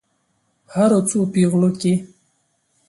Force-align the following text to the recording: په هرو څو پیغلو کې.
په 0.67 0.71
هرو 0.79 0.99
څو 1.09 1.19
پیغلو 1.33 1.69
کې. 1.79 1.93